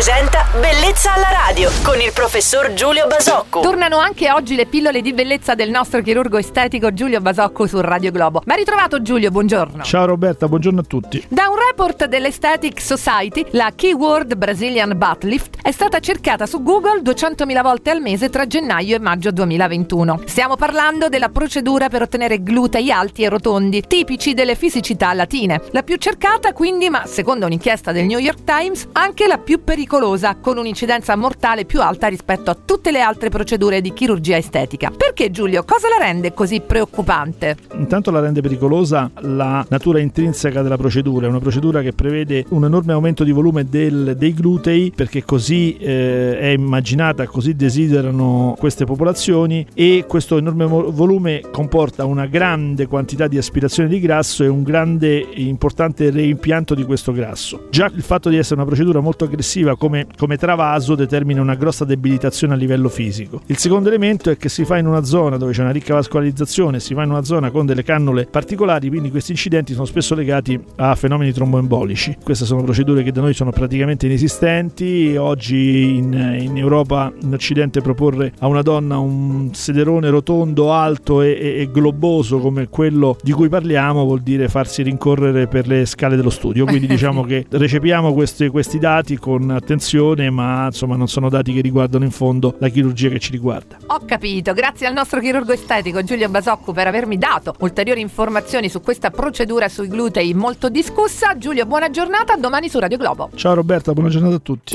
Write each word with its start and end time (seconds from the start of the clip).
presenta 0.00 0.46
Bellezza 0.58 1.12
alla 1.12 1.28
radio 1.30 1.70
con 1.82 2.00
il 2.00 2.10
professor 2.14 2.72
Giulio 2.72 3.06
Basocco. 3.06 3.60
Tornano 3.60 3.98
anche 3.98 4.30
oggi 4.30 4.54
le 4.54 4.64
pillole 4.64 5.02
di 5.02 5.12
bellezza 5.12 5.54
del 5.54 5.68
nostro 5.68 6.00
chirurgo 6.00 6.38
estetico 6.38 6.94
Giulio 6.94 7.20
Basocco 7.20 7.66
su 7.66 7.78
Radio 7.82 8.10
Globo. 8.10 8.40
Ma 8.46 8.54
ritrovato 8.54 9.02
Giulio, 9.02 9.30
buongiorno. 9.30 9.82
Ciao 9.82 10.06
Roberta, 10.06 10.48
buongiorno 10.48 10.80
a 10.80 10.84
tutti. 10.84 11.22
Da 11.28 11.48
un 11.48 11.56
report 11.68 12.06
dell'Aesthetic 12.06 12.80
Society, 12.80 13.44
la 13.50 13.72
keyword 13.76 14.36
Brazilian 14.36 14.96
Butt 14.96 15.24
Lift 15.24 15.58
è 15.62 15.72
stata 15.72 16.00
cercata 16.00 16.46
su 16.46 16.62
Google 16.62 17.02
200.000 17.02 17.62
volte 17.62 17.90
al 17.90 18.00
mese 18.00 18.30
tra 18.30 18.46
gennaio 18.46 18.96
e 18.96 18.98
maggio 18.98 19.30
2021. 19.30 20.22
Stiamo 20.24 20.56
parlando 20.56 21.08
della 21.08 21.28
procedura 21.28 21.88
per 21.88 22.02
ottenere 22.02 22.42
glutei 22.42 22.90
alti 22.90 23.22
e 23.22 23.28
rotondi, 23.28 23.82
tipici 23.86 24.32
delle 24.32 24.54
fisicità 24.54 25.12
latine. 25.12 25.60
La 25.72 25.82
più 25.82 25.96
cercata 25.96 26.52
quindi, 26.52 26.88
ma 26.88 27.04
secondo 27.04 27.46
un'inchiesta 27.46 27.92
del 27.92 28.06
New 28.06 28.18
York 28.18 28.44
Times, 28.44 28.88
anche 28.92 29.26
la 29.26 29.38
più 29.38 29.62
pericolosa, 29.62 30.36
con 30.36 30.56
un'incidenza 30.56 31.14
mortale 31.16 31.66
più 31.66 31.82
alta 31.82 32.06
rispetto 32.06 32.50
a 32.50 32.56
tutte 32.56 32.90
le 32.90 33.00
altre 33.00 33.28
procedure 33.28 33.80
di 33.80 33.92
chirurgia 33.92 34.36
estetica. 34.36 34.90
Perché 34.96 35.30
Giulio, 35.30 35.64
cosa 35.64 35.88
la 35.88 36.02
rende 36.02 36.32
così 36.32 36.60
preoccupante? 36.60 37.56
Intanto 37.74 38.10
la 38.10 38.20
rende 38.20 38.40
pericolosa 38.40 39.10
la 39.20 39.64
natura 39.68 40.00
intrinseca 40.00 40.62
della 40.62 40.76
procedura, 40.76 41.26
è 41.26 41.28
una 41.28 41.38
procedura 41.38 41.82
che 41.82 41.92
prevede 41.92 42.46
un 42.48 42.64
enorme 42.64 42.92
aumento 42.92 43.24
di 43.24 43.32
volume 43.32 43.68
del, 43.68 44.14
dei 44.16 44.32
glutei 44.32 44.92
perché 44.94 45.24
così 45.24 45.49
eh, 45.56 46.38
è 46.38 46.46
immaginata, 46.46 47.26
così 47.26 47.54
desiderano 47.54 48.54
queste 48.58 48.84
popolazioni 48.84 49.66
e 49.74 50.04
questo 50.06 50.38
enorme 50.38 50.66
volume 50.66 51.42
comporta 51.50 52.04
una 52.04 52.26
grande 52.26 52.86
quantità 52.86 53.26
di 53.28 53.38
aspirazione 53.38 53.88
di 53.88 54.00
grasso 54.00 54.44
e 54.44 54.48
un 54.48 54.62
grande 54.62 55.30
e 55.30 55.42
importante 55.42 56.10
reimpianto 56.10 56.74
di 56.74 56.84
questo 56.84 57.12
grasso. 57.12 57.66
Già 57.70 57.90
il 57.94 58.02
fatto 58.02 58.28
di 58.28 58.36
essere 58.36 58.56
una 58.56 58.64
procedura 58.64 59.00
molto 59.00 59.24
aggressiva 59.24 59.76
come, 59.76 60.06
come 60.16 60.36
travaso 60.36 60.94
determina 60.94 61.40
una 61.40 61.54
grossa 61.54 61.84
debilitazione 61.84 62.54
a 62.54 62.56
livello 62.56 62.88
fisico. 62.88 63.40
Il 63.46 63.58
secondo 63.58 63.88
elemento 63.88 64.30
è 64.30 64.36
che 64.36 64.48
si 64.48 64.64
fa 64.64 64.78
in 64.78 64.86
una 64.86 65.04
zona 65.04 65.36
dove 65.36 65.52
c'è 65.52 65.62
una 65.62 65.70
ricca 65.72 65.94
vascolarizzazione, 65.94 66.80
si 66.80 66.94
fa 66.94 67.02
in 67.02 67.10
una 67.10 67.24
zona 67.24 67.50
con 67.50 67.66
delle 67.66 67.82
cannule 67.82 68.26
particolari, 68.26 68.88
quindi 68.88 69.10
questi 69.10 69.32
incidenti 69.32 69.72
sono 69.72 69.86
spesso 69.86 70.14
legati 70.14 70.58
a 70.76 70.94
fenomeni 70.94 71.32
tromboembolici. 71.32 72.16
Queste 72.22 72.44
sono 72.44 72.62
procedure 72.62 73.02
che 73.02 73.12
da 73.12 73.20
noi 73.20 73.34
sono 73.34 73.50
praticamente 73.50 74.06
inesistenti. 74.06 75.16
Oggi 75.40 75.96
in, 75.96 76.12
in 76.38 76.58
Europa, 76.58 77.10
in 77.22 77.32
Occidente, 77.32 77.80
proporre 77.80 78.34
a 78.40 78.46
una 78.46 78.60
donna 78.60 78.98
un 78.98 79.54
sederone 79.54 80.10
rotondo, 80.10 80.70
alto 80.70 81.22
e, 81.22 81.30
e, 81.30 81.60
e 81.62 81.70
globoso 81.70 82.40
come 82.40 82.68
quello 82.68 83.16
di 83.22 83.32
cui 83.32 83.48
parliamo 83.48 84.04
vuol 84.04 84.20
dire 84.20 84.50
farsi 84.50 84.82
rincorrere 84.82 85.46
per 85.46 85.66
le 85.66 85.86
scale 85.86 86.16
dello 86.16 86.28
studio. 86.28 86.66
Quindi 86.66 86.84
diciamo 86.86 87.22
che 87.22 87.46
recepiamo 87.48 88.12
questi, 88.12 88.48
questi 88.48 88.78
dati 88.78 89.16
con 89.16 89.48
attenzione, 89.48 90.28
ma 90.28 90.66
insomma 90.66 90.94
non 90.96 91.08
sono 91.08 91.30
dati 91.30 91.54
che 91.54 91.62
riguardano 91.62 92.04
in 92.04 92.10
fondo 92.10 92.56
la 92.58 92.68
chirurgia 92.68 93.08
che 93.08 93.18
ci 93.18 93.30
riguarda. 93.30 93.78
Ho 93.86 94.00
capito, 94.04 94.52
grazie 94.52 94.88
al 94.88 94.92
nostro 94.92 95.20
chirurgo 95.20 95.52
estetico 95.52 96.04
Giulio 96.04 96.28
Basocco 96.28 96.72
per 96.72 96.86
avermi 96.86 97.16
dato 97.16 97.54
ulteriori 97.60 98.02
informazioni 98.02 98.68
su 98.68 98.82
questa 98.82 99.08
procedura 99.08 99.70
sui 99.70 99.88
glutei 99.88 100.34
molto 100.34 100.68
discussa. 100.68 101.38
Giulio, 101.38 101.64
buona 101.64 101.88
giornata, 101.88 102.36
domani 102.36 102.68
su 102.68 102.78
Radio 102.78 102.98
Globo. 102.98 103.30
Ciao 103.36 103.54
Roberta, 103.54 103.94
buona 103.94 104.10
giornata 104.10 104.34
a 104.34 104.40
tutti. 104.40 104.74